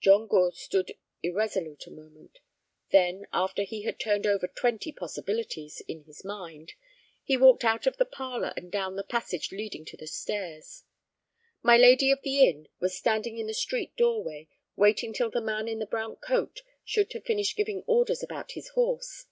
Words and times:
John 0.00 0.26
Gore 0.26 0.50
stood 0.50 0.96
irresolute 1.22 1.86
a 1.86 1.92
moment. 1.92 2.40
Then, 2.90 3.26
after 3.32 3.62
he 3.62 3.82
had 3.82 4.00
turned 4.00 4.26
over 4.26 4.48
twenty 4.48 4.90
possibilities 4.90 5.80
in 5.86 6.02
his 6.02 6.24
mind, 6.24 6.72
he 7.22 7.36
walked 7.36 7.62
out 7.62 7.86
of 7.86 7.96
the 7.96 8.04
parlor 8.04 8.52
and 8.56 8.72
down 8.72 8.96
the 8.96 9.04
passage 9.04 9.52
leading 9.52 9.84
to 9.84 9.96
the 9.96 10.08
stairs. 10.08 10.82
My 11.62 11.76
lady 11.76 12.10
of 12.10 12.20
the 12.22 12.44
inn 12.48 12.66
was 12.80 12.96
standing 12.96 13.38
in 13.38 13.46
the 13.46 13.54
street 13.54 13.94
doorway, 13.96 14.48
waiting 14.74 15.12
till 15.12 15.30
the 15.30 15.40
man 15.40 15.68
in 15.68 15.78
the 15.78 15.86
brown 15.86 16.16
coat 16.16 16.62
should 16.84 17.12
have 17.12 17.22
finished 17.24 17.56
giving 17.56 17.84
orders 17.86 18.24
about 18.24 18.50
his 18.54 18.70
horse. 18.70 19.26